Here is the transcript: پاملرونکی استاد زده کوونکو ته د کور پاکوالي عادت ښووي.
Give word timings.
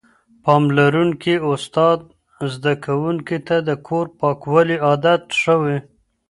پاملرونکی 0.43 1.35
استاد 1.51 1.99
زده 2.53 2.73
کوونکو 2.85 3.37
ته 3.47 3.55
د 3.67 3.69
کور 3.87 4.05
پاکوالي 4.19 4.77
عادت 4.87 5.23
ښووي. 5.41 5.77